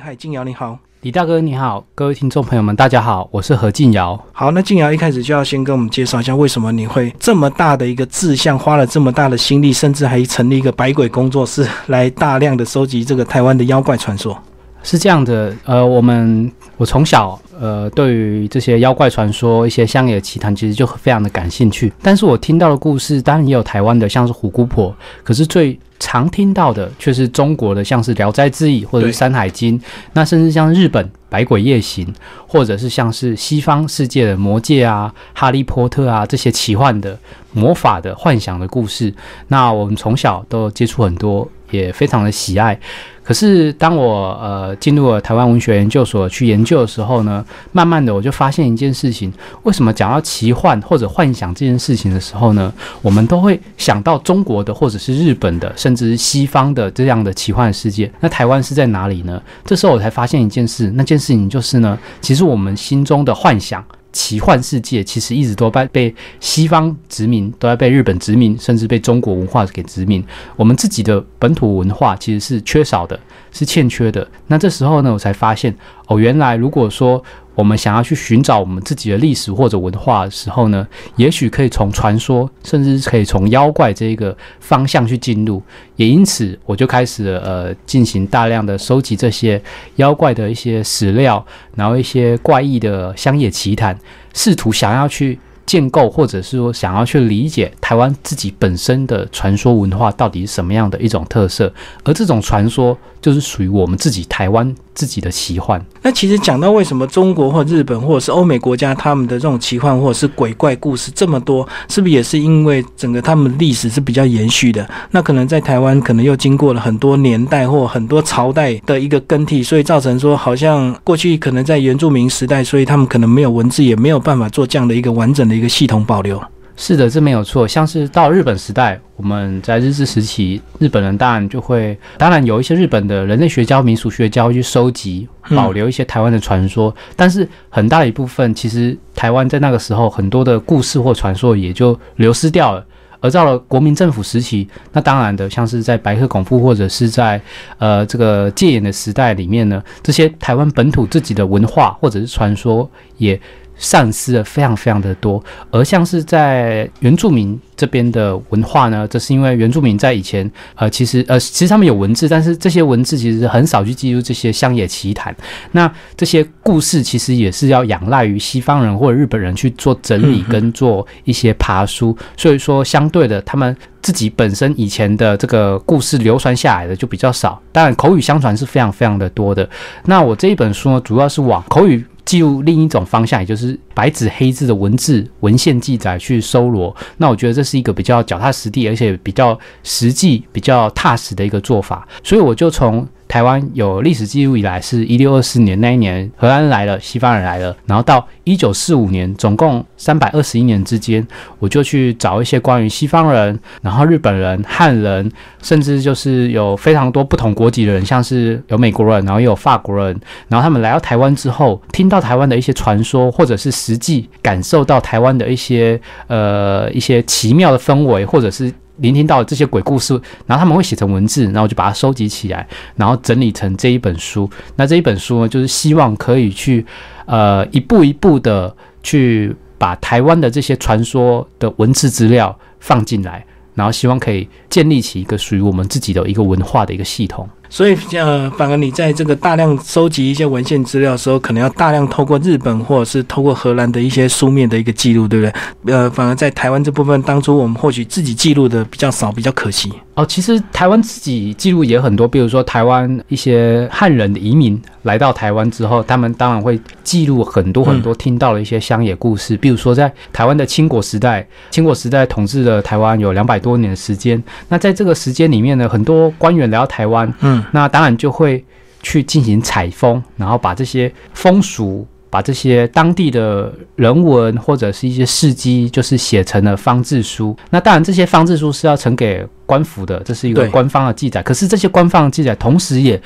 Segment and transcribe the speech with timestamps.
[0.00, 4.18] 嗨，静瑶你好，李大哥你好，各位听众朋友们大家好，我是何静瑶。
[4.32, 14.40] 好，那静瑶一开始就要先跟我们介绍一下，为什么你会这么大的一个志向，花了这么大的心力，甚至还成立一个百鬼工作室，来大量的收集这个台湾的妖怪传说。
[14.82, 21.92] 是这样的，呃，我们我从小呃对于这些妖怪传说、一些乡野奇谈，其实就非常的感兴趣。
[22.02, 29.78] 但是我听到的故事，当然也有台湾的，像是虎姑婆，可是最常听到的却是中国的，像是《聊斋志异》或者是《山海经》，
[30.12, 32.06] 那甚至像日本《百鬼夜行》，
[32.46, 37.18] 或者是像是西方世界的《魔戒》啊、《哈利波特》啊这些奇幻的、
[37.52, 39.12] 魔法的、幻想的故事。
[39.48, 42.78] 那我们从小都接触很多，也非常的喜爱。
[43.22, 49.30] 可是当我呃进入了台湾文学研究所去研究的时候呢，慢慢的我就发现一件事情：
[49.64, 58.10] 为什么讲到奇幻或者幻想这件事情的时候呢，我们都会想到中国的或者是日本的，甚至是西方的这样的奇幻世界？
[58.20, 59.38] 那台湾是在哪里呢？
[59.66, 63.84] 这时候我才发现一件事，那件事情就是呢，其实我们心中的幻想。
[64.18, 70.24] 奇幻世界其实一直都被被西方殖民，都在被日本殖民，甚至被中国文化给殖民。
[70.56, 73.18] 我们自己的本土文化其实是缺少的，
[73.52, 74.26] 是欠缺的。
[74.48, 75.72] 那这时候呢，我才发现
[76.08, 77.22] 哦，原来如果说。
[77.58, 85.60] 我们想要去寻找我们自己的历史或者文化的时候呢，也许可以从传说，甚至可以从妖怪这一个方向去进入。
[85.96, 89.60] 也因此，我就开始呃进行大量的收集这些
[89.96, 93.98] 妖怪的一些史料，然后一些怪异的乡野奇谈，
[94.32, 95.36] 试图想要去。
[95.68, 101.70] 建构，或者是说想要去理解台湾自己本身的传说文化到底是什么样的一种特色，
[102.04, 105.84] 而这种传说就是属于我们自己台湾自己的奇幻。
[106.00, 114.88] 那其实讲到为什么中国或日本或者是欧美国家他们的这种奇幻或者是鬼怪故事这么多，是不是也是因为整个他们历史是比较延续的？
[115.10, 125.57] 那可能在台湾可能又经过了很多年代或很多朝代的一个更替，所以造成说好像过去可能在原住民时代，所以他们可能没有文字，也没有办法做这样的一个完整的。
[125.58, 126.40] 一个系统保留
[126.80, 127.66] 是的，这没有错。
[127.66, 142.86] 像是到日本时代，我们在日治时期，日本人当然就会，当然有一些日本的人类学家、民俗学家会去收集、保留一些台湾的传说，但是很大一部分，其实台湾在那个时候很多的故事或传说也就流失掉了。
[143.20, 147.42] 而到了国民政府时期，那当然的，像是在白鹤孔夫或者是在
[147.78, 153.40] 呃这个戒严的时代里面呢，这些台湾本土自己的文化或者是传说也。
[153.78, 165.34] 丧失了非常非常的多，而像是在原住民这边的文化呢，这是因为原住民在以前，呃，其实呃，其实他们有文字，但是这些文字其实很少去记录这些乡野奇谈。
[165.72, 177.60] 那这些故事其实也是要仰赖于西方人或者日本人去做整理跟做一些爬书，所以说相对的，他们自己本身以前的这个故事流传下来的就比较少。
[177.70, 179.68] 当然，口语相传是非常非常的多的。
[180.04, 182.04] 那我这一本书呢，主要是往口语。
[182.28, 186.94] 记录另一种方向，也就是白纸黑字的文字文献记载去搜罗。
[187.16, 192.06] 那我觉得这是一个比较脚踏实地，而且比较实际、比较踏实的一个做法。
[192.22, 193.08] 所以我就从。
[193.28, 201.24] 台湾有历史记录以来，是一六二四年那一年，荷兰来了，西方人来了，然后到一九四五年，总共三百二十一年之间，
[201.58, 205.30] 我就去找一些关于西方人，然后日本人、汉人，
[205.62, 210.18] 甚至就是有非常多不同国籍的人，像是有美国人，然后也有法国人，
[210.48, 218.72] 然后他们来到台湾之后，听到台湾的一些传说，或者是实际感受到台湾的一些呃一些奇妙的氛围，或者是。
[218.98, 220.14] 聆听到这些鬼故事，
[220.46, 222.66] 然后他们会写成文字，然后就把它收集起来，
[222.96, 224.48] 然后整理成这一本书。
[224.76, 226.84] 那这一本书呢，就是希望可以去，
[227.26, 233.44] 呃，一步一步的去把台湾的这些传说的文字资料放进来，
[233.74, 237.48] 然后希望可以建立起一个属于我们自己的一个文化的一个系统。
[237.70, 245.94] 所以，呃，反而你在这个大量收集一些文献资料的时候，可能要大量透过日本或者是透过荷兰的一些书面的一个记录，对不对？
[245.94, 249.92] 呃，反而在台湾这部分，当初我们或许自己记录的比较少，比较可惜。
[250.18, 259.56] 哦，其实台湾自己记录也很多，比如说台湾一些汉人的移民来到台湾之后，他们当然会记录很多很多听到的一些乡野故事。
[259.58, 264.42] 比如说在台湾的清国时代，清国时代统治了台湾有两百多年的时间。
[264.68, 268.64] 那在这个时间里面呢，很多官员来到台湾，嗯，那当然就会
[269.04, 272.04] 去进行采风，然后把这些风俗。
[272.30, 277.56] 把这些当地的人文或者是一些事迹，就是写成了方志书。
[277.70, 281.42] 那当然，这些方志书是要呈给官府的，这是一个官方的记载。
[281.42, 283.20] 可是这些官方的记载，同时也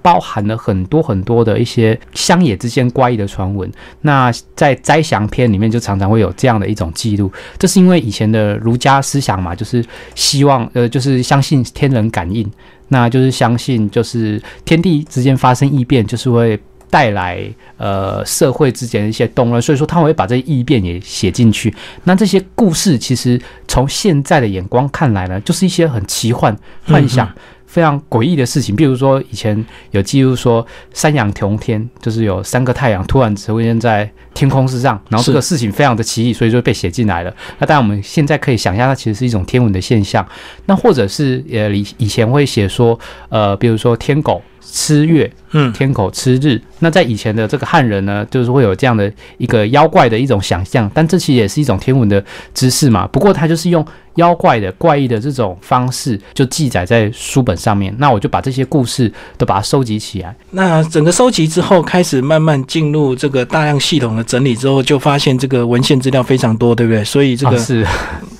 [0.00, 3.70] 包含了很多很多的一些乡野之间怪异的传闻。
[4.00, 7.30] 那在灾祥篇里面，就常常会有这样的一种记录。
[7.58, 9.84] 这是因为以前的儒家思想嘛，就是
[10.14, 12.50] 希望呃，就是相信天人感应。
[12.90, 16.58] 那就是相信就是天地之间发生异变，就是会
[16.90, 17.42] 带来
[17.76, 21.74] 呃社会之间的一些动乱，所以说他会把这些异变也写进去。
[22.04, 26.56] 那这些故事其实从现在的眼光看来呢，就是一些很奇幻、
[26.86, 27.28] 幻想。
[27.68, 37.34] 非常诡异的事情，比如说以前有记录说三阳同天，就是有三个太阳突然出现在天空之上，然后这个事情非常的奇异，所以就被写进来了。
[37.58, 40.26] 那当然我们现在可以想象，它其实是一种天文的现象。
[40.64, 42.98] 那或者是呃以以前会写说，
[43.28, 44.42] 呃，比如说天狗。
[44.60, 46.60] 吃月，嗯，天口吃日。
[46.80, 52.24] 那在以前的这个汉人呢，就是会有这样的一个妖怪的一种想象，但这其实也是一种天文的
[52.54, 53.06] 知识嘛。
[53.08, 53.84] 不过他就是用
[54.14, 57.92] 妖怪的怪异的这种方式，就记载在书本上面。
[57.98, 60.34] 那我就把这些故事都把它收集起来。
[60.50, 67.02] 那整个收集之后，开始慢慢进入这个大量系统的整理之后，就发现这个文献资料非常多，对不对？
[67.02, 67.84] 所以这个是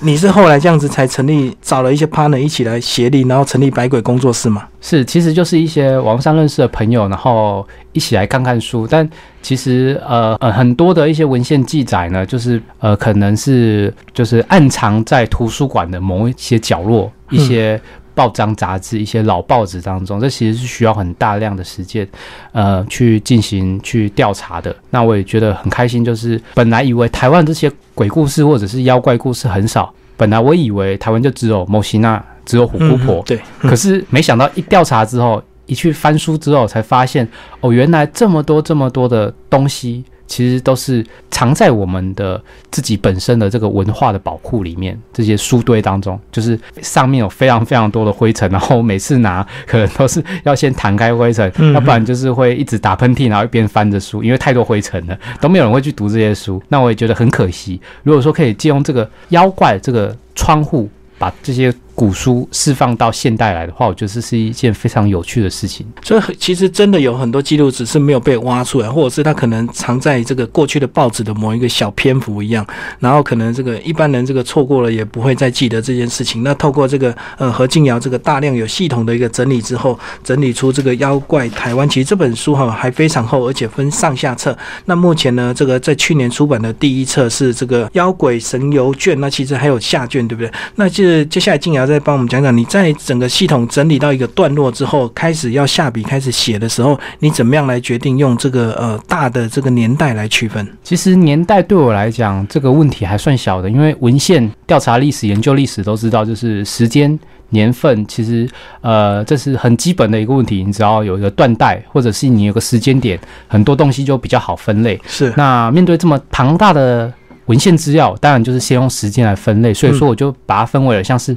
[0.00, 4.64] 你是后来这样子才成立，找了一些 partner 一起来协力，然后成立百鬼工作室嘛？
[4.80, 8.86] 是，其实就是一些网上认识的朋友，然后一起来看看书。
[8.86, 9.08] 但
[9.42, 17.80] 其实，呃呃，很多的一些文献记载呢，就是呃，可能是就是暗藏在图书馆的某一些角落，一些
[18.14, 20.18] 报章杂志、一些老报纸当中。
[20.18, 22.08] 这其实是需要很大量的时间，
[22.52, 24.74] 呃，去进行去调查的。
[24.90, 32.24] 那我也觉得很开心，就是本来以为台湾这些鬼故事或者是妖怪故事很少，本来我以为台湾就只有摩西娜。
[32.48, 33.38] 只有虎姑婆，对。
[33.58, 37.28] 可是没想到一调查之后，一去翻书之后，才发现
[37.60, 44.98] 哦，原来这么多这么多的东西，其实都是藏在我们的自己本身的这个文化的宝库里面。
[45.12, 56.62] 这些书堆当中，就是上面有非常非常多的灰尘，然后每次拿可能都是要先弹开灰尘，要不然就是会一直打喷嚏，然后一边翻着书，因为太多灰尘了， 都没有人会去读这些书。
[56.68, 57.80] 那我也觉得很可惜。
[58.02, 60.88] 如果说可以借用这个妖怪这个窗户，
[61.18, 61.72] 把这些。
[61.98, 65.84] 古书释放到现代来的话，我觉得这是一件非常有趣的事情。
[66.00, 72.64] 所以其实真的有很多记录，只是没有被挖出来，或者是它可能藏在这个过去的报纸的某一个小篇幅一样。
[73.00, 76.44] 然后可能这个一般人这个错过了，也不会再记得这件事情。
[76.44, 81.88] 那透过这个呃何静瑶这个大量有系统的一个整理之后，整理出这个妖怪台湾。
[81.88, 84.56] 其实这本书哈还非常厚，而且分上下册。
[84.84, 90.52] 那目前呢，这个在去年出版的第一册是这个妖鬼神游卷，那其实还有下卷，对不对？
[90.76, 91.87] 那接接下来静瑶。
[91.88, 100.66] 再帮我们讲讲，你在整个系统整理到一个段落之后，开始要下笔开始写的时候，你怎么样来决定用这个呃大的这个年代来区分？
[100.84, 107.18] 其实年代对我来讲，这个问题还算小的，因为文献调查历史、研究历史都知道，就是时间
[107.50, 108.48] 年份，其实
[108.82, 110.62] 呃这是很基本的一个问题。
[110.62, 113.18] 你只要有一个断代，或者是你有个时间点，
[113.48, 115.00] 很多东西就比较好分类。
[115.06, 117.12] 是那面对这么庞大的
[117.46, 119.72] 文献资料，当然就是先用时间来分类。
[119.72, 121.36] 所以说，我就把它分为了像是。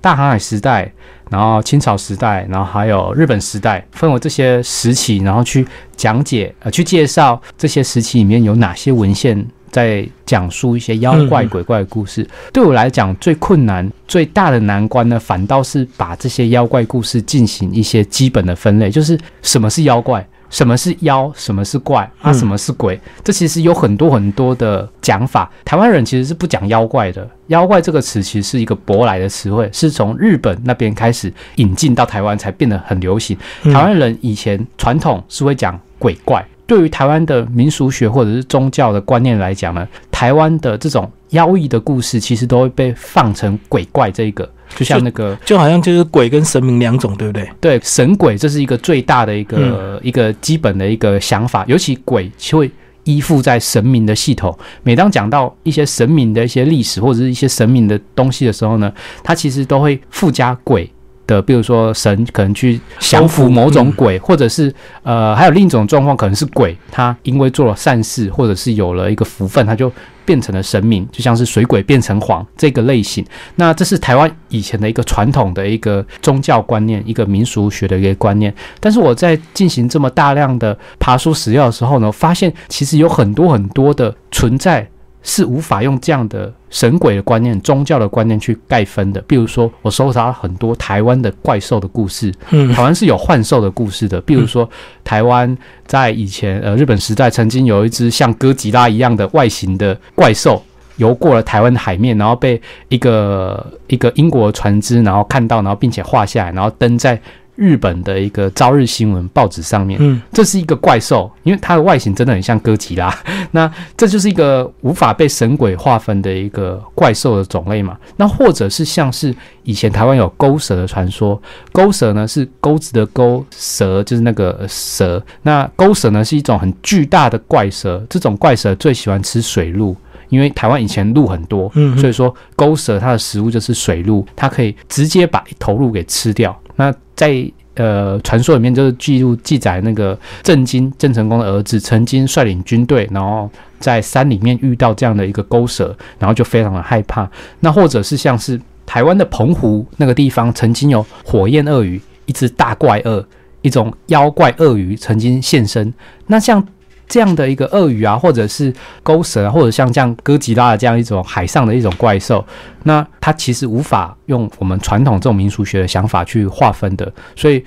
[0.00, 0.90] 大航海时代，
[1.30, 5.66] 然后清朝时代，然后还有日本时代，分为这些时期，然后去
[5.96, 12.26] 讲解呃，去介绍这些时期里面有哪些文献在讲述一些妖怪鬼怪的故事。
[12.52, 20.26] 对我来讲，最困难、最大的难关呢，反倒是把这些妖怪故事进行一些基本的分类，就是什么是妖怪。
[20.50, 21.30] 什么是妖？
[21.36, 22.10] 什么是怪？
[22.20, 22.98] 啊，什么是鬼？
[23.22, 25.50] 这其实有很多很多的讲法。
[25.64, 27.28] 台湾人其实是不讲妖怪的。
[27.48, 33.36] 妖怪这个词其实是一个舶来的词汇，是从日本那边开始引进到台湾才变得很流行。
[33.64, 36.44] 台湾人以前传统是会讲鬼怪。
[36.66, 44.46] 对于台湾的民俗学或者是宗教的观念来讲呢，台湾的这种妖异的故事其实都会被放成鬼怪这一个。
[44.76, 47.48] 就像那个，就好像就是鬼跟神明两种，对不对？
[47.60, 52.70] 对，神鬼这是一个最大的一个一个基本的一个想法，尤其鬼就会
[53.04, 54.56] 依附在神明的系统。
[54.82, 60.90] 每当讲到一些神明的一些历史或者是一些神明的东西的时候呢，它其实都会附加鬼。
[61.28, 69.92] 的，比如说神可能去降服某种鬼，或者是呃，还有另一种状况，可能是鬼他因为做了善事，或者是有了一个福分，他就
[70.24, 73.24] 变成了神明，就像是水鬼变成黄这个类型。
[73.54, 78.52] 那这是台湾以前的一个传统的一个宗教观念，一个民俗学的一个观念。
[78.80, 84.88] 但是我在进行这么大量的爬书史料的时候呢，发现其实有很多很多的存在。
[85.28, 89.20] 是无法用这样的神鬼的观念、宗教的观念去盖分的。
[89.26, 94.18] 比如说，我搜查很多台湾的怪兽的故事，嗯，台湾是有幻兽的故事的。
[94.22, 94.68] 比如说，
[95.04, 95.54] 台湾
[95.86, 100.62] 在以前呃日本时代曾经有一只像哥吉拉一样的外形的怪兽
[100.96, 107.20] 游过了台湾的海面，然后被一个一个英国船只然后看到，然后并且画下来，然后登在。
[107.58, 113.12] 日本的一个朝日新闻报纸上面，嗯，这是一个怪兽，因为它的外形真的很像哥吉拉。
[113.50, 117.98] 那这就是一个无法被神鬼划分的一个怪兽的种类嘛？
[118.16, 119.34] 那或者是像是
[119.64, 125.20] 以前台湾有钩蛇的传说，钩蛇呢是钩子的钩，蛇就是那个蛇。
[125.42, 129.96] 那钩蛇呢是一种很巨大的怪蛇，这种怪蛇最喜欢吃水鹿。
[130.28, 136.54] 因为台湾以前鹿很多，嗯所以说钩蛇它的食物就是水鹿，它可以直接把一头鹿给吃掉。
[136.76, 147.28] 那在呃传说里面就是记录记载那个郑经郑成功的儿子曾经率领军队，然后在山里面遇到这样的一个勾蛇，然后就非常的害怕。
[147.58, 153.26] 那或者是像是台湾的澎湖那个地方曾经有火焰鳄鱼，一只大怪鳄，
[153.62, 155.92] 一种妖怪鳄鱼曾经现身。
[156.28, 156.64] 那像
[157.08, 158.72] 这样的一个鳄鱼啊，或者是
[159.02, 162.44] 钩蛇，或者像这样哥吉拉的这样一种海上的一种怪兽，
[162.84, 167.10] 那它其实无法用我们传统这种民俗学的想法去划分的。
[167.34, 167.64] 所以，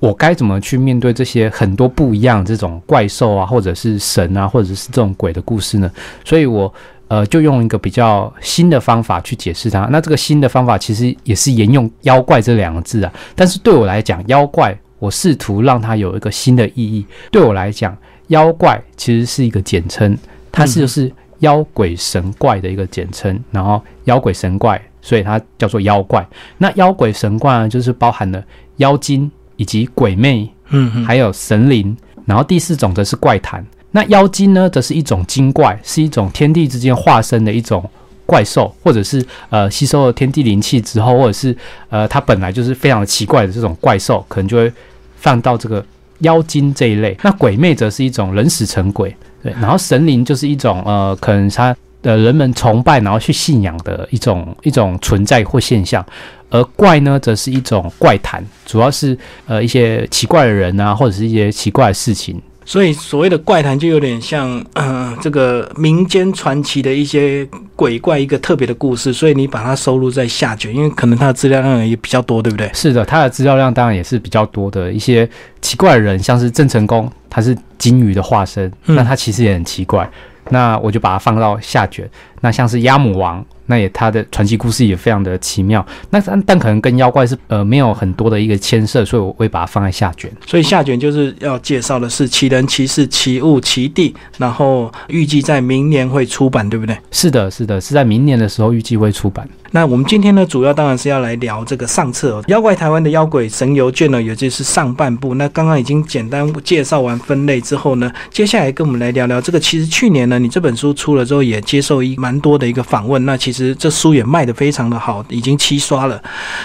[0.00, 5.90] 我该怎么去面对这些很多不一样这种怪兽啊，或者是神啊，或者是这种鬼的故事呢？
[6.24, 6.72] 所以我
[7.08, 9.80] 呃就用一个比较新的方法去解释它。
[9.92, 17.04] 那这个新的方法其实也是沿用“妖怪”这两个字啊，但是对我来讲，妖怪我试图让它有一个新的意义。
[17.30, 17.96] 对我来讲，
[18.30, 20.16] 妖怪其实是一个简称，
[20.50, 26.26] 它是就是妖鬼神怪的一个简称，然后妖鬼神怪，所以它叫做妖怪。
[26.58, 28.42] 那妖鬼神怪呢，就是包含了
[28.76, 33.64] 妖精以及鬼魅，嗯嗯，还有神灵，然后第四种则是怪谈。
[33.92, 37.82] 那妖精呢，则是一种精怪，是一种天地之间化身的一种
[38.24, 41.56] 怪兽，或者是呃吸收了天地灵气之后，或者是
[41.88, 44.72] 呃它本来就是非常奇怪的这种怪兽，可能就会
[45.16, 45.84] 放到这个
[46.20, 47.16] 妖精这一类。
[47.22, 56.04] 那鬼魅则是一种人死成鬼，对，然后神灵就是一种呃可能他的人们崇拜然后去信仰的一种一种存在或现象。
[56.52, 62.42] 而怪呢，则是一种怪谈，主要是呃一些奇怪的人啊，或者是一些奇怪的事情。
[62.70, 72.70] 所以所谓的怪谈就有点像，呃，这个民间传奇的一些鬼怪一个特别的故事，所以你把它收录在下卷，因为可能它的资料量也比较多，对不对？
[72.72, 74.92] 是的，它的资料量当然也是比较多的。
[74.92, 75.28] 一些
[75.60, 80.08] 奇怪的人，像是郑成功，他是金鱼的化身，嗯那他其实也很奇怪。
[80.50, 82.08] 那我就把它放到下卷。
[82.40, 85.84] 那像是鸭母王，那也他的传奇故事也非常的奇妙。
[86.10, 90.30] 那但但可能跟妖怪是呃没有很多的一个牵涉，所以我会把它放在下卷。
[90.44, 96.98] 所以下卷就是要介绍的是奇人、奇事、奇物、奇地，然后预计在明年会出版，对不对？
[97.12, 99.48] 是的，是的，是在明年的时候预计会出版。
[99.72, 105.34] 那我们今天呢，主要当然是要来聊这个上册哦，《妖怪台湾的妖鬼神游卷》呢，也就是上半部。
[105.36, 109.60] 那刚刚已经简单介绍完分类之后呢，接下来跟我们来聊聊这个。
[109.60, 113.24] 其实去年呢，你这本书出了之后，也接受一蛮多的一个访问。
[113.24, 116.20] 那其实这书也卖的非常的好，已经七刷了。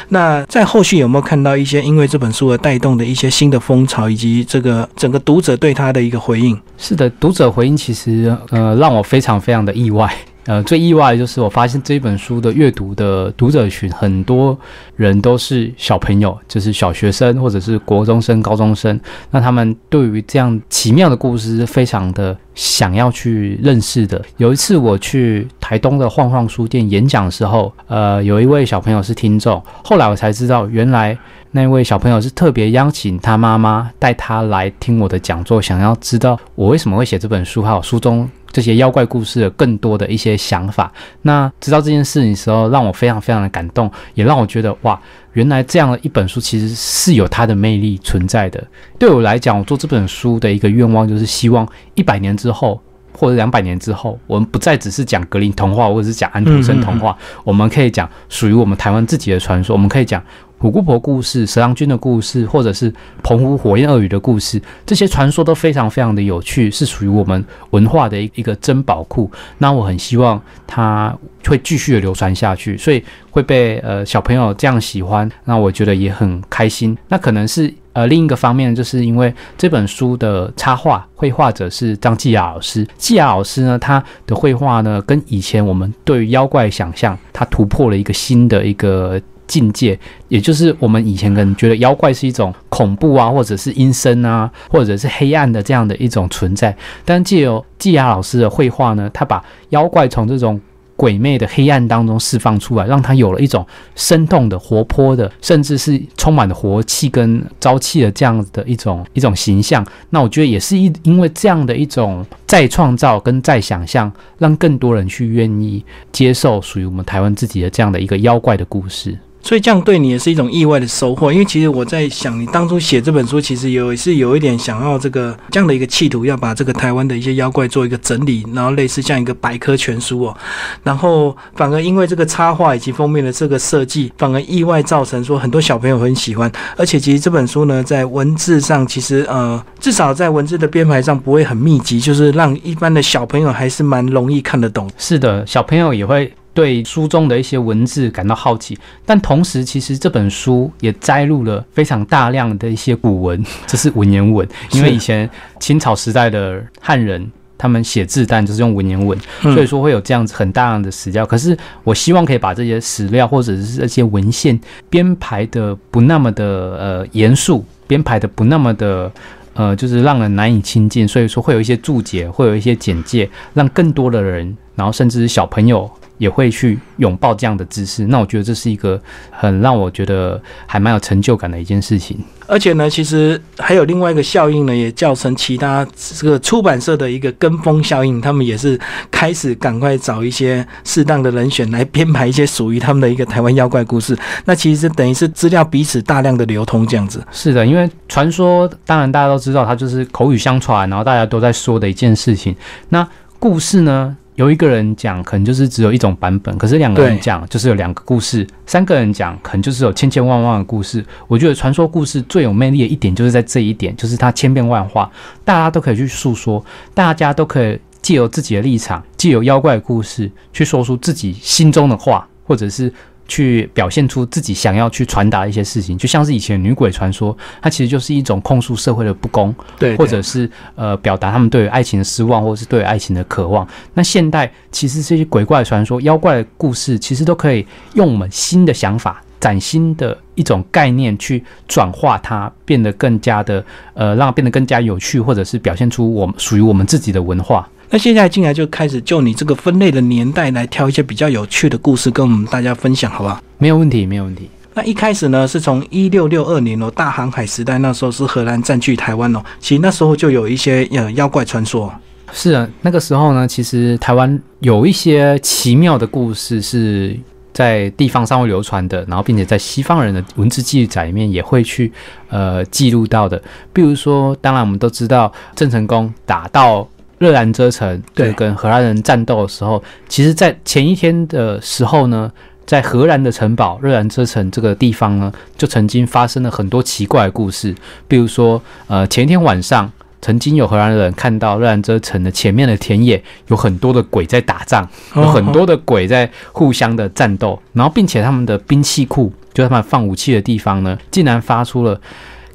[0.09, 6.59] 那在后续有没有看到一些因为这本书而带动的一些新的风潮，以及这个整个读者对他的一个回应？
[6.77, 10.13] 是的，读者回应其实呃让我非常非常的意外。
[10.45, 14.57] 呃，最意外的就是我发现这本书的阅读的读者群，很多
[14.95, 18.99] 人都是小朋友，就是小学生或者是国中生、高中生。
[19.31, 24.21] 那他们对于这样奇妙的故事是非常的想要去认识的。
[24.37, 31.17] 有一次我去台东的晃晃书店演讲的时候，呃，有一位小朋友是听众，后来我才知道，原来
[31.51, 38.29] 那位小朋友是特别邀请他妈妈带他来听我的讲座，想要知道我为什么会写这本书，还有书中。
[38.55, 40.89] 这些妖怪故事的更多的一些想法，
[41.23, 44.97] 那知道这件事情的时候，让我非常非常的感动，也让我觉得哇，
[45.33, 48.63] 原来这样的一本书其实是有它的魅力存在的。
[48.97, 52.81] 对我来讲，我做这本书的一个愿望就是希望一百年之后
[53.11, 60.23] 或者两百年之后，我们不再只是讲格林童话或者是讲安徒生童话，我们可以讲属于我们台湾自己的传说，我们可以讲。
[60.57, 69.29] 虎姑婆故事、蛇郎君的故事，或者是澎湖火焰鳄鱼的故事，这些传说都非常非常的有趣，是属于我们文化的一一个珍宝库。
[69.57, 76.97] 那我很希望它会继续的流传下去，所以会被呃小朋友这样喜欢，那我觉得也很开心。
[77.09, 89.21] 那可能是呃另一个方面，就是因为这本书的插画绘画者是张继雅老师，继雅老师呢，他的绘画呢，跟以前我们对妖怪想象，他突破了一个新的一个。
[89.47, 89.97] 境界，
[90.27, 96.75] 也就是我们以前可能觉得妖怪是一种恐怖啊，或者是阴森啊，或者是黑暗的这样的一种存在。
[97.03, 100.59] 但借由季雅老师的绘画呢，他把妖怪从这种
[100.97, 109.85] 鬼魅的黑暗当中释放出来，让它有了一种生动的、活泼的，甚至是充满了活气跟朝气的这样的一种一种形象。
[110.09, 115.83] 那我觉得也是一因为这样的一种再创造跟再想象，让更多人去愿意
[116.13, 119.19] 接受属于我们台湾自己的这样的一个妖怪的故事。
[119.45, 121.31] 所以这样对你也是一种意外的收获。
[121.31, 130.35] 因为其实我在想，你当初写这本书，其实有是有一点想要这个这样的一个企图，要把这个台湾的一些妖怪做一个整理，然后类似像一个百科全书哦。
[130.81, 136.51] 然后反而因为这个插画以及封面的这个设计，反而意外造成说很多小朋友很喜欢。
[136.75, 144.89] 而且其实这本书呢，在文字上，其实呃，至少在文字的编排上不会很密集，就是让一般的小朋友还是蛮容易看得懂。
[144.97, 157.29] 是的，小朋友也会对书中的一些文字感到好奇，但同时其实这本书也摘录了非常大量的一些古文，这是文言文， 因为以前清朝时代的汉人。
[157.57, 161.25] 他们写字，但就是用文言文，所以说会有这样子很大量的史料。
[161.25, 164.59] 可是我希望可以把这些史料或者是这些文献
[164.89, 169.09] 编排的不那么的呃严肃，编排的不那么的
[169.53, 171.07] 呃就是让人难以亲近。
[171.07, 175.89] 所以说会有一些注解，会有一些简介，让更多的人，然后甚至是小朋友。
[176.17, 178.97] 也会去拥抱这样的姿势，那我觉得这是一个
[179.29, 182.17] 很让我觉得还蛮有成就感的一件事情。
[182.47, 188.79] 而且呢，其实还有另外一个效应呢，也造成其他这个出版社的一个跟风效应，他们也是
[189.11, 194.17] 开始赶快找一些适当的人选来编排一些属于他们的一个台湾妖怪故事。
[194.45, 197.21] 那其实等于是资料彼此大量的流通这样子。
[197.29, 202.55] 是的，因为传说当然大家都知道，它就是口语相传，然后大家都在说的一件事情。
[202.87, 203.05] 那
[203.37, 204.15] 故事呢？
[204.35, 211.03] 有一个人讲，可能就是只有一种版本；可是两个人讲，就是有两个故事；三个人讲，可能就是有千千万万的故事。
[211.27, 215.09] 我觉得传说故事最有魅力的一点，就是在这一点，就是它千变万化，
[215.43, 216.63] 大家都可以去诉说，
[216.93, 222.91] 大家都可以借由自己的立场，借由妖怪故事去说出自己心中的话，或者是。
[223.27, 233.67] 去表现出自己想要去传达一些事情，就像是以前女鬼传说，它其实就是一种控诉社会的不公，对，或者是呃表达他们对于爱情的失望，或者是对爱情的渴望。
[233.93, 243.63] 那现代其实这些鬼怪传说、妖怪的故事，其实都可以用我们新的想法、崭新的一种概念去转化它，变得更加的
[243.93, 247.67] 呃，让它变得更加有趣，或者是表现出我们属于我们自己的文化。
[247.89, 253.39] 那现在进来就开始就你这个分类的年代来挑一些比较有趣的故事跟我们大家分享，好不好？
[253.57, 254.49] 没有问题，没有问题。
[254.73, 261.93] 那一开始呢，是从一六六二年哦，大航海时代那时候是荷兰占据台湾哦，其实那时候就有一些呃妖怪传说。
[262.33, 267.17] 是啊，那个时候呢，其实台湾有一些奇妙的故事是
[267.53, 271.89] 在地方上会流传的，然后并且在西方人的文字记载里面也会去
[272.27, 273.41] 呃记录到的。
[273.71, 276.85] 比如说，当然我们都知道郑成功打到。
[277.25, 282.31] 热兰遮城对跟荷兰人战斗的时候，其实，在前一天的时候呢，
[282.67, 287.73] 在荷兰的城堡热兰遮城这个地方呢，就曾经发生了很多奇怪的故事。
[288.07, 301.99] 比如说，呃，前一天晚上，曾经有荷兰人看到热兰遮城的前面的田野有很多的鬼在打仗，有很多的鬼在互相的战斗，然后并且他们的兵器库，就他们放武器的地方呢，竟然发出了。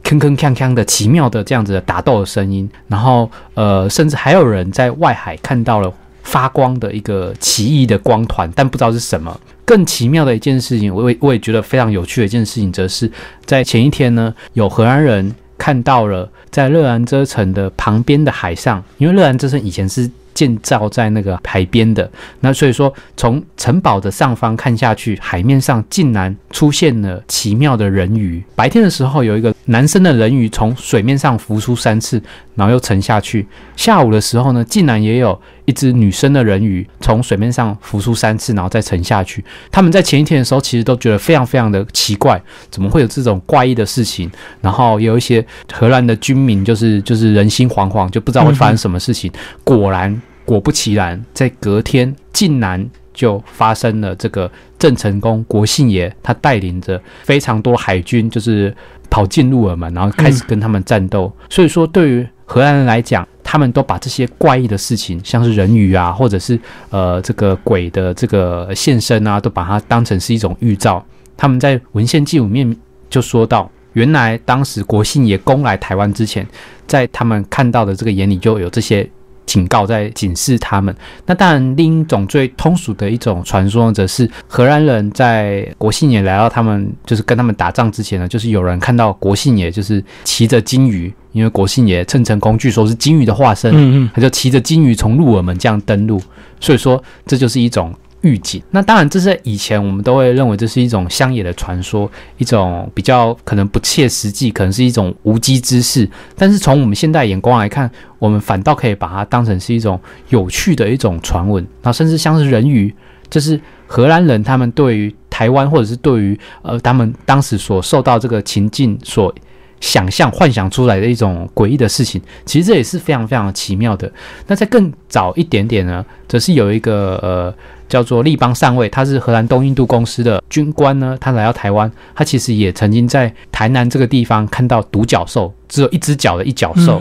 [0.03, 9.39] 铿铿锵锵的奇妙的这样子的打斗的声音，然后呃，甚至还有人在外海看到了发光的一个奇异的光团，但不知道是什么。
[9.65, 13.11] 更奇妙的一件事情，我也我也觉得非常有趣的一件事情，则是
[13.45, 20.11] 在前一天呢，有荷兰人看到了在热兰遮城的旁边的海上，因为热兰遮城以前是。
[20.35, 28.43] 建造在那个海边的，那所以说从城堡的上方看下去，海面上竟然出现了奇妙的人鱼。
[28.55, 32.23] 白天的时候，有一个男生的人鱼从水面上浮出三次，
[32.55, 33.47] 然后又沉下去。
[33.77, 39.45] 下午的时候呢，竟然也有一只女生的人鱼从水面上浮出三次，然后再沉下去。
[39.71, 44.31] 他们在前一天的时候，其实都觉得非常非常的奇怪，怎么会有这种怪异的事情？
[44.61, 49.31] 然后有一些荷兰的军民就是就是人心惶惶，就不知道会发生什么事情。
[49.65, 50.21] 果然。
[50.47, 58.75] 果不其然，在隔天竟然就发生了这个郑成功国姓爷，他带领着非常多海军，就是
[59.09, 61.33] 跑进入尔门，然后开始跟他们战斗。
[61.49, 66.57] 所以说，对于荷兰人来讲，他们都把这些怪异的事情，像是人鱼啊，或者是
[66.91, 71.05] 呃这个鬼的这个现身啊，都把它当成是一种预兆。
[71.37, 72.77] 他们在文献记录面
[73.09, 76.47] 就说到，原来当时国姓爷攻来台湾之前，
[76.87, 79.11] 在他们看到的这个眼里就有这些。
[79.51, 80.95] 警告在警示他们。
[81.27, 96.23] 那当然，另一种最通俗的一种传说，则是荷兰人在国姓爷来到他们，就是跟他们打仗之前呢，就是有人看到国姓爷就是骑着金鱼，因为国姓爷郑成功据说是金鱼的化身，嗯嗯，他就骑着金鱼从鹿耳门这样登陆，
[96.61, 97.93] 所以说这就是一种。
[98.23, 106.09] 预警，那当然，这是以前我们都会认为这是一种乡野的传说，一种比较可能不切实际，可能是一种无稽之事。
[106.37, 111.67] 但是从我们现代眼光来看，我们反倒可以把它当成是一种有趣的一种传闻。
[111.83, 112.95] 那甚至像是人鱼，
[113.29, 115.15] 这是荷兰人他们对于。
[115.31, 119.35] 台湾或者是对于呃他们当时所受到这个情境所
[119.81, 124.11] 想象幻想出来的一种诡异的事情，其实这也是非常非常奇妙的。
[124.47, 127.55] 那在更早一点点呢，则是有一个呃
[127.89, 137.01] 叫做立邦上尉，他是荷兰东印度公司的军官呢，他来到台湾，他其实也曾经在台南这个地方看到独角兽，只有一只脚的一角兽。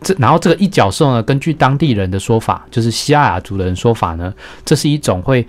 [0.00, 4.32] 这然后这个一角兽呢，根据当地人的说法，就是西亚雅族的人说法呢，
[4.64, 5.46] 这是一种会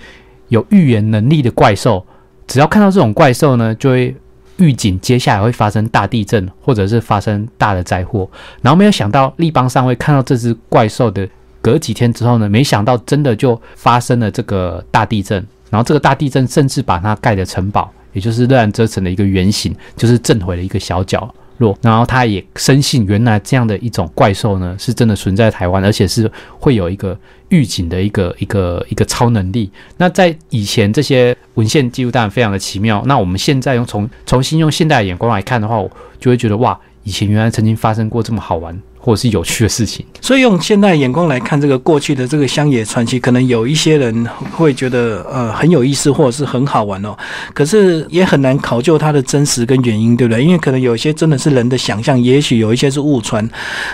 [0.49, 2.05] 有预言能力的怪兽，
[2.47, 4.13] 只要看到这种怪兽呢，就会。
[4.57, 8.29] 预警接下来会发生大地震，或者是发生大的灾祸。
[8.61, 11.27] 然后没有想到立邦上会看到这只怪兽的
[11.61, 15.45] 隔几天之后呢，没想到真的就发生了这个大地震。
[15.69, 21.77] 然后这个大地震甚至把它盖的城堡，也就是热兰遮城的一个原型，就是震毁了一个小角弱。
[21.81, 27.17] 然后他也深信，原来这样的一种怪兽呢，是真的存在台湾，而且是会有一个
[27.49, 29.69] 预警的一个一个一个超能力。
[29.97, 31.35] 那在以前这些。
[31.55, 33.01] 文献记录当然非常的奇妙。
[33.05, 35.89] 那我们现在用重重新用现代的眼光来看的话，我
[36.19, 38.77] 就会觉得哇，以前原来曾经发生过这么好玩。
[39.05, 47.15] 或者是有趣的事情，所以用现代眼光来看这个过去的这个乡野传奇，可能有一些人会觉得呃很有意思，或者是很好玩哦。
[47.53, 50.43] 可是也很难考究它的真实跟原因，对不对？
[50.43, 53.47] 因为可能有一些真的是人的想象，也许有一些是误传。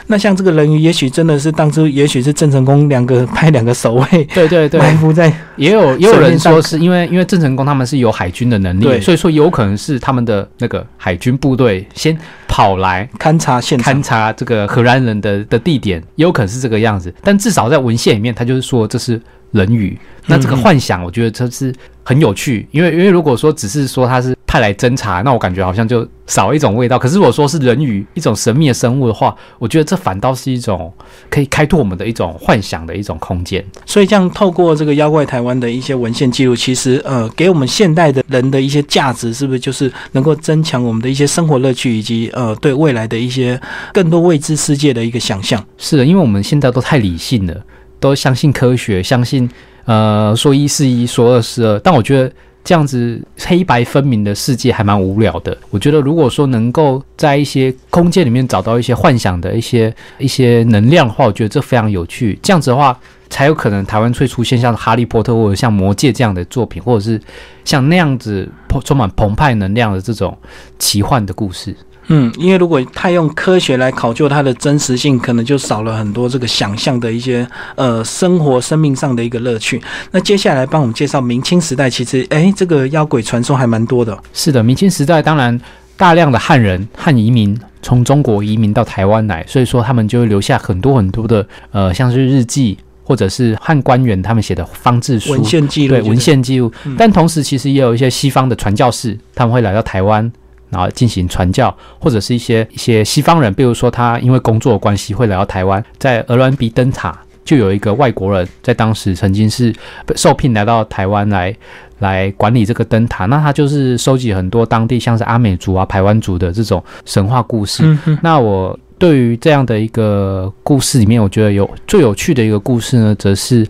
[0.08, 5.30] 那像这个人鱼，也许真的是当初，也许是郑成功两个派两个守卫，对对对，埋伏在。
[5.58, 12.18] 也有也有人说是因为因为郑成功他们是有海军的能力，所以说有可能是他们的那个海军部队先。
[12.52, 17.12] 跑来勘察现勘察这个荷兰人的的地点，也有可能是这个样子。
[17.24, 19.20] 但至少在文献里面，他就是说这是
[19.52, 19.98] 人鱼。
[20.26, 24.36] 那这个幻想，我觉得这是很有趣，因为因为如果说只是说他是。
[24.52, 27.00] 派来侦查，那我感觉好像就少一种味道。
[27.00, 30.92] 可是如果说是人鱼一种神秘的生物的话，我觉得这反倒是一种
[31.30, 33.66] 可以开拓我们的一种幻想的一种空间。
[33.86, 43.58] 所以这样透过这个妖怪台湾的一些文献记录，其实呃，给我们现代的人的一些价值，是不是就是能够增强我们的一些生活乐趣，以及呃对未来的一些
[43.94, 45.66] 更多未知世界的一个想象？
[45.78, 47.56] 是的，因为我们现在都太理性了，
[48.02, 49.50] 都相信科学，相信
[49.86, 51.80] 呃说一是一，说二是二。
[51.80, 52.30] 但我觉得。
[52.64, 55.58] 这样子黑白分明的世界还蛮无聊的。
[55.70, 62.38] 我觉得，如果说能够在一些空间里面找到一些幻想的一些一些能量的话，我觉得这非常有趣。
[62.42, 62.98] 这样子的话，
[63.30, 67.20] 才有可能台湾会出现像《哈利波特》或者像《魔戒》这样的作品，或者是
[67.66, 68.48] 像那样子
[68.84, 70.38] 充满澎湃能量的这种
[70.78, 71.76] 奇幻的故事。
[72.14, 79.82] 嗯，因为如果太用科学来考究它的真实性，可能就少了很多这个想象的一些呃生活生命上的一个乐趣。
[80.12, 84.18] 那接下来帮我们介绍明清时代，其实哎，这个妖鬼传说还蛮多的。
[84.34, 85.58] 是的，明清时代当然
[85.96, 96.70] 大量的汉人汉移民从中国移民到台湾来，所以说他们就会留下很多很多的呃，像是日记或者是汉官员他们写的方志书文献记录，对文献记录。
[96.98, 100.30] 但同时其实也有一些西方的传教士，他们会来到台湾。
[100.72, 109.72] 然后进行传教，或者是一些一些西方人，比如说他因为工作关系会来到台湾，在鹅銮鼻灯塔就有一个外国人，在当时曾经是
[110.16, 111.56] 受聘来到台湾来
[112.00, 117.98] 来管理这个灯塔，那他就是收集很多当地像是阿美族啊、排湾族的这种神话故事。
[118.22, 123.68] 那我对于这样的一个故事里面，我觉得有最有趣的一个故事呢，则是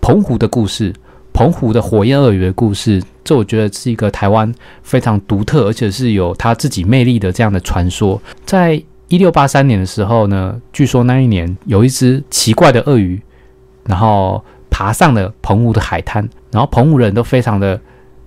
[0.00, 0.94] 澎湖的故事。
[1.38, 8.20] 澎湖的火焰鳄鱼的故事，这我觉得是一个台湾非常独特，而且是有它自己魅力的这样的传说。
[8.44, 13.22] 在一六八三年的时候呢，据说那一年有一只奇怪的鳄鱼，
[13.84, 17.80] 然后爬上了澎湖的海滩，然后澎湖人都非常的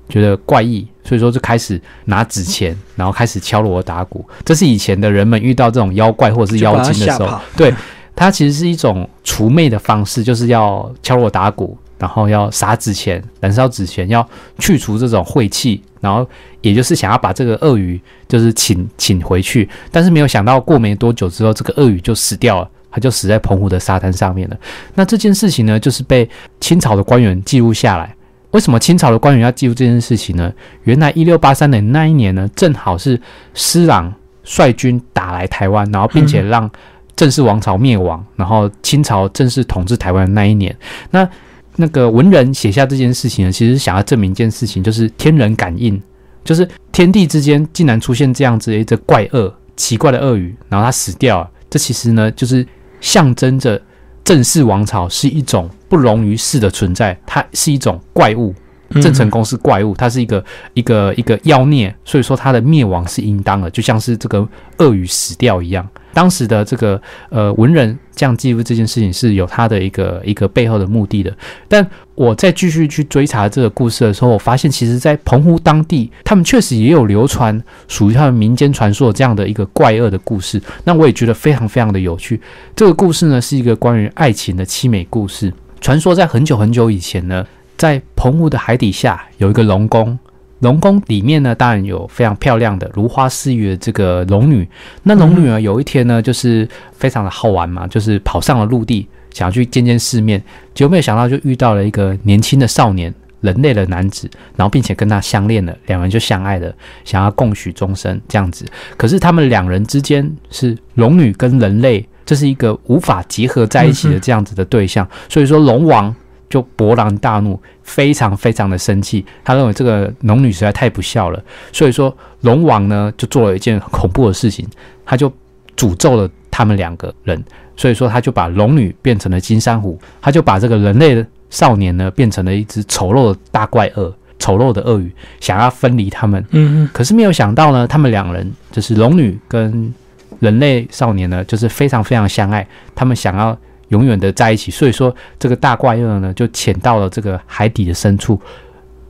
[0.08, 4.26] 觉得怪异，所以说就开始拿纸钱，然后开始敲锣打鼓。
[4.46, 7.74] 这是以前的人们遇到这种妖怪或者是妖精的时候，对
[8.16, 11.78] 它其实是一种除魅的方式，就是要敲锣打鼓。
[12.02, 16.28] 然后要撒纸钱，燃烧纸钱，要去除这种晦气，然后
[16.62, 24.58] 也就是想要把这个鳄鱼就是请请回去，但是没有想到过没多久之后，这个鳄鱼就死掉了，它就死在澎湖的沙滩上面了。
[24.96, 26.28] 那这件事情呢，就是被
[26.60, 28.16] 清朝的官员记录下来。
[28.50, 30.52] 为什么清朝的官员要记录这件事情呢？
[30.86, 33.22] 原来一六八三年那一年呢，正好是
[33.54, 34.12] 施琅
[34.44, 36.68] 率军打来台湾，然后并且让
[37.16, 40.76] 郑氏王朝灭亡，然后清朝正式统治台湾的那一年。
[41.12, 41.30] 那
[41.76, 46.02] 那个文人写下这件事情呢，其实想要证明一件事情，就是天人感应，
[46.44, 51.50] 就是天地之间竟然出现这样子一只怪鳄、奇怪的鳄鱼，然后它死掉了。
[51.70, 52.66] 这其实呢，就是
[53.00, 53.82] 象征着
[54.24, 58.54] 郑氏王朝是一种不容于世的存在，它是一种怪物。
[59.02, 64.46] 郑成功是怪物，它是一个一个一个妖孽，所以说它的灭亡是应当的，就像是这个
[64.80, 65.88] 鳄鱼死掉一样。
[66.14, 71.36] 当时的这个呃文人这样记录这件事情是有他的一个一个背后的目的的。
[71.68, 80.62] 但我在继续去追查这个故事的时候，我发现其实在澎湖当地，他们确实也有流传属于他们民间传说这样的一个怪恶的故事。
[80.84, 82.40] 那我也觉得非常非常的有趣。
[82.76, 85.52] 这个故事呢是一个关于爱情的凄美故事。
[85.80, 87.46] 传说在很久很久以前呢，
[87.76, 90.18] 在澎湖的海底下有一个龙宫。
[90.62, 94.68] 龙宫里面呢，当然有非常漂亮的如花似玉的这个龙女。
[95.04, 100.42] 那龙女呢，有一天呢，就是非常的好玩嘛，就是跑上了陆地，想要去见见世面。
[100.74, 106.72] 结果没有想到，就遇到了一个年轻的少年，人类的男子，然后并且跟他相恋了，两人就相爱了，
[107.04, 108.64] 想要共许终生这样子。
[108.98, 115.08] 可是他们两人之间是龙女跟人类，这是一个无法结合在一起的这样子的对象。
[115.28, 116.16] 所以说，龙王。
[116.52, 119.26] 就勃然大怒，非常非常的生气。
[119.44, 124.68] 他认为这个龙女实在太不孝了，所以说龙王呢就做了一件恐怖的事情，
[125.06, 125.32] 他就
[125.78, 127.42] 诅咒了他们两个人。
[127.78, 136.46] 所以说他就把龙女变成了金珊瑚，他就把这个人类的少年呢变成了一只丑陋的大怪鳄，丑陋的鳄鱼，想要分离他们。
[136.52, 136.90] 嗯嗯。
[136.94, 139.92] 可是没有想到呢，他们两人就是龙女跟
[140.40, 143.58] 人类少年呢，就是非常非常相爱，他们想要。
[143.92, 148.42] 永远的在一起，所以说这个大怪鳄呢，就潜到了这个海底的深处，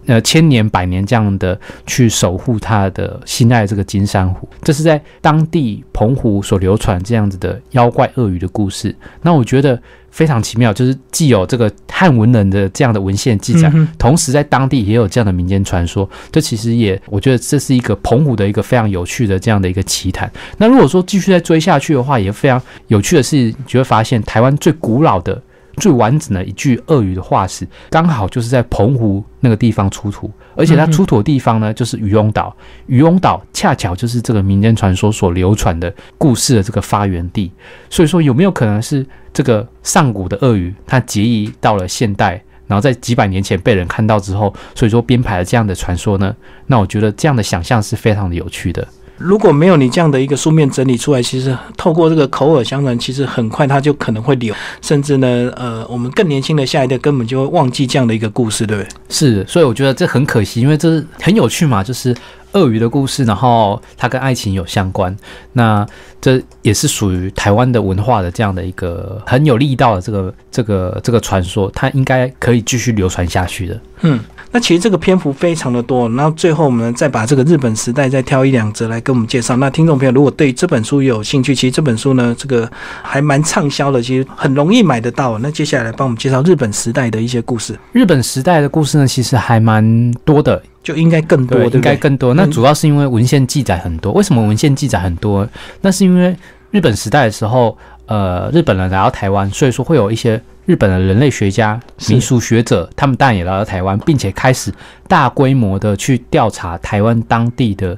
[0.06, 4.48] 呃，千年百年这样的去守护他的心爱这个金珊瑚。
[4.62, 8.96] 这是在当地澎湖所流传这样子的妖怪鳄鱼的故事。
[9.22, 9.80] 那我觉得。
[10.12, 16.08] 非常奇妙，就是既有这个汉文人的这样的文献记载，同时在当地也有这样的民间传说。
[16.30, 20.30] 这其实也，我觉得这是一个澎湖的一个非常有趣的这样的一个奇谈。
[20.58, 25.42] 那如果说继续再追下去的话，也非常有趣的是，你就会发现台湾最古老的。
[25.78, 32.56] 最完整的一具鳄鱼的化石，刚好就是在澎湖那个地方出土，而且它出土的地方呢，就是渔翁岛。
[32.88, 37.52] 渔翁岛恰巧就是这个民间传说所流传的故事的这个发源地。
[37.90, 46.36] 所以说，有没有可能是这个上古的鳄鱼，它结移到了现代，然后在几百年前被人看到之后，所以说编排了这样的传说呢？
[46.68, 48.88] 那我觉得这样的想象是非常的有趣的。
[49.24, 58.90] 如果没有你这样的一个书面整理出来，其实透过这个口耳相传，其实很快它就可能会流，甚至呢，呃，我们更年轻的下一代根本就会忘记这样的一个故事，对不对？
[59.10, 62.16] 是，所以我觉得这很可惜，因为这是很有趣嘛，就是
[62.54, 65.16] 鳄鱼的故事，然后它跟爱情有相关，
[65.54, 65.86] 那
[66.20, 73.80] 这也是属于台湾的文化的这样的一个很有力道的这个这个这个传说，它应该可以继续流传下去的。
[74.02, 74.20] 嗯。
[74.54, 79.56] 那其实这个篇幅非常的多，然后最后我们再把这个日本时代再挑一两则来跟我们介绍。
[79.56, 82.70] 那听众朋友如果对这本书有兴趣，其实这本书呢，这个
[83.02, 85.38] 还蛮畅销的，其实很容易买得到。
[85.38, 87.80] 那接下来帮我们介绍日本时代的一些故事。
[87.94, 92.34] 日本时代的故事呢，其实还蛮多的，就应该更多，应该更多。
[92.34, 94.12] 那主要是因为文献记载很多。
[94.14, 95.48] 为什么文献记载很多？
[95.82, 96.36] 那是因为
[96.72, 100.42] 日本时代的时候，呃，日本人来到台湾，所以说会有一些。
[100.68, 104.72] 日本的人类学家、民俗学者，他们当然也来到台湾，并且开始
[105.08, 107.98] 大规模的去调查台湾当地的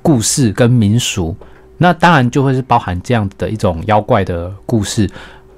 [0.00, 1.36] 故事跟民俗。
[1.76, 5.10] 那当然就会是包含这样的一种妖怪的故事，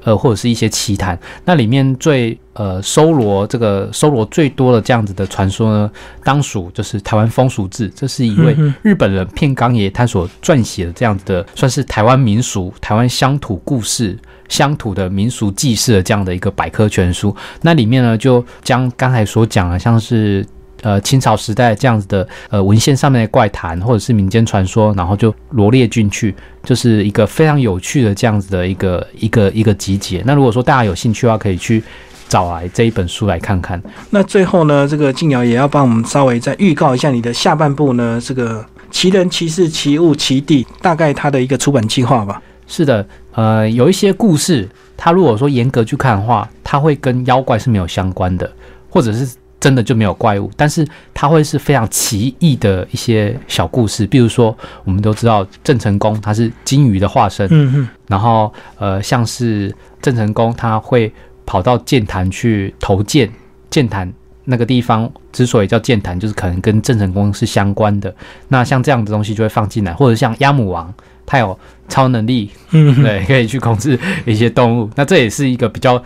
[0.06, 1.18] 呃，或者是一些奇谈。
[1.44, 5.90] 那里面最呃搜罗这个搜罗最多的这样子的传说呢，
[6.22, 14.16] 当属就是台湾风俗志，这是一位日本人片冈爷他所撰写的这样子的，算是台湾民俗、台湾乡土故事。
[14.48, 20.46] 乡土的民俗记事的这样的一个百科全书，那里面呢就将刚才所讲的，像是
[20.86, 30.22] 呃清朝时代这样子的呃文献上面的怪谈或者是民间传说，然后就罗列进去，就是一个非常有趣的这样子的一个一个一个集结。
[30.24, 31.82] 那如果说大家有兴趣的话，可以去
[32.28, 33.82] 找来这一本书来看看。
[34.10, 42.40] 那最后呢，这个静瑶也要帮我们稍微再预告一下你的下半部呢，这个奇人奇事奇物奇地，大概它的一个出版计划吧。
[42.68, 43.04] 是的。
[43.32, 48.50] 呃，有一些故事，它如果说严格去看的话，它会跟妖怪是没有相关的，
[48.88, 49.28] 或者是
[49.66, 54.06] 真的就没有怪物，但是它会是非常奇异的一些小故事。
[54.06, 61.12] 比如说，我们都知道郑成功他是金鱼的化身，嗯嗯，然后呃，像是郑成功他会
[61.44, 63.28] 跑到剑潭去投剑，
[63.68, 64.08] 剑潭
[64.44, 68.14] 那个地方之所以叫剑潭，就是可能跟郑成功是相关的。
[68.46, 70.94] 那像这样的东西就会放进来，或者像鸭母王。
[71.28, 74.88] 他有超能力，嗯，对，可以去控制一些动物。
[74.94, 76.00] 那这也是一个比较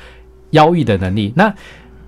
[0.52, 1.30] 妖异的能力。
[1.36, 1.54] 那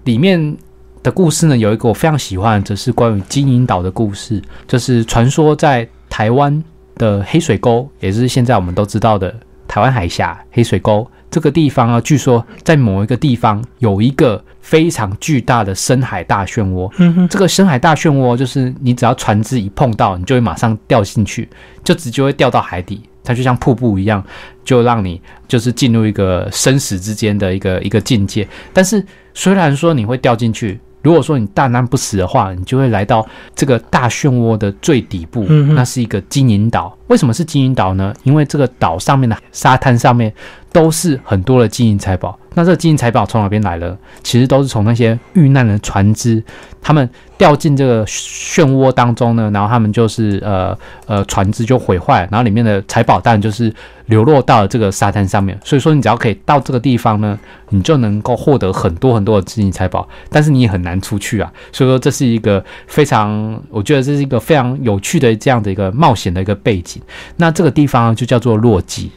[0.05, 0.57] 里面
[1.03, 4.41] 的故事呢，有一个我非常喜欢，则是关于金银岛的故事。
[4.69, 6.63] 就是传说在台湾
[6.95, 9.35] 的黑水沟，也是现在我们都知道的
[9.67, 16.89] 台湾海峡黑水沟这个地方啊，据说在某一个地方有一个非常巨大的深海大漩涡。
[16.99, 21.49] 嗯哼，这个深海大漩涡就是你只要船只一碰到，你就会马上掉进去，
[21.83, 23.03] 就直接会掉到海底。
[23.25, 24.23] 它就像瀑布一样，
[24.65, 28.47] 就让你就是进入一个生死之间的一个一个境界。
[28.73, 30.79] 但是虽然说你会掉进去。
[31.03, 36.97] 如果说你大难不死的话，你就会来到这个大漩涡的最底部，那是一个金银岛。
[37.09, 38.15] 为什么是金银岛呢？
[38.23, 40.33] 因为这个岛上面的沙滩上面
[40.73, 42.39] 都是很多的金银财宝。
[42.55, 43.97] 那这个金银财宝从哪边来了？
[44.23, 46.43] 其实都是从那些遇难的船只，
[46.81, 53.73] 他们掉进这个漩涡当中呢，然后他们就是呃呃船只就毁坏，然后里面的财宝当然就是
[54.07, 55.59] 流落到这个沙滩上面。
[55.65, 57.39] 所以说，你只要可以到这个地方呢，
[57.71, 61.51] 你就能够获得很多很多的金银财宝，但是你也很难出去啊。
[61.73, 67.01] 所以说，这是一个非常，我觉得这是一个非常有趣的这样的一个冒险的一个背景。
[67.37, 69.11] 那这个地方就叫做洛基。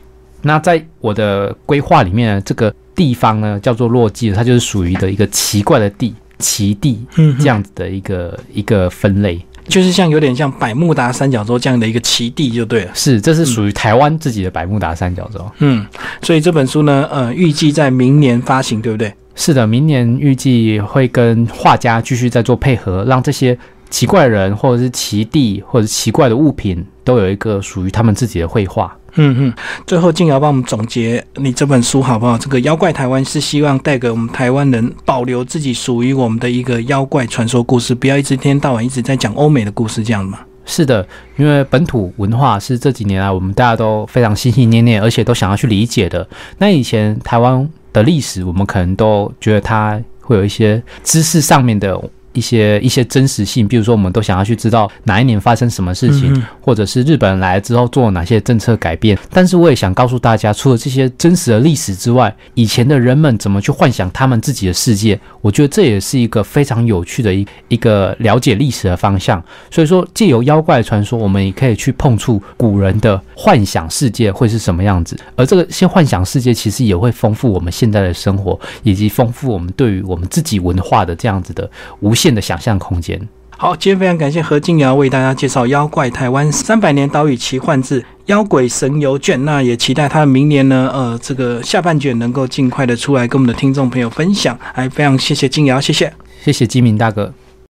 [0.47, 7.03] 那在我的规划里面，这个地方呢叫做洛基，它就是属于的一个奇怪的地，奇地，
[7.39, 12.91] 这样子的一个一个分类，就是像有点像百慕达三角洲这样的一个奇地就对了。
[12.93, 15.43] 是，这是属于台湾自己的百慕达三角洲。
[15.57, 15.83] 嗯，
[16.21, 19.11] 所以这本书呢，呃，预计在明年发行，对不对？
[19.33, 23.57] 是的，明年预计会跟画家继续在做配合，让这些
[23.89, 28.95] 奇怪人或者是奇地或者奇怪的物品都有一个属于他们自己的绘画。
[29.17, 29.53] 嗯嗯，
[29.87, 32.37] 最后静瑶帮我们总结你这本书好不好？
[32.37, 40.39] 这个妖怪台湾是希望带给我们台湾人保留自己属于我们的一个妖怪传说故事，不要一直一天到晚一直在讲欧美的故事，这样吗？
[40.65, 46.27] 是的，因为本土文化是这几年来我们大家都非常心心念念，而且都想要去理解的。
[46.57, 51.97] 那以前台湾的历史，我们可能都觉得它会有一些知识上面的。
[52.35, 59.17] 一些一些真实性，比如说，我们都想要去知道哪一年发生什么事情，或者是日本人来了之后做哪些政策改变。
[59.31, 65.19] 但是，我也想告诉大家，除了这些真实的历史之外，以前的人们怎么去幻想他们自己的世界？
[65.41, 69.41] 我觉得这也是一个非常有趣的一一个了解历史的方向。
[69.71, 75.17] 所以说，借由妖怪传说，我们也可以去碰触古人的幻想世界会是什么样子。
[75.37, 81.69] 而这个些幻想世界，其实也会丰富我们现在的生活，以及丰富我们对于我们自己文化的这样子的
[82.01, 82.24] 无限。
[82.33, 83.19] 的想象空间。
[83.57, 89.39] 好，今天非常感谢何静瑶为大家介绍《妖怪台湾三百年岛屿奇幻志妖鬼神游卷》。
[89.43, 94.59] 那也期待他明年呢，呃，这个下半卷能够尽快的出来跟我们的听众朋友分享。
[94.73, 96.11] 还非常谢谢静瑶，谢谢，
[96.43, 97.33] 谢谢金明大哥。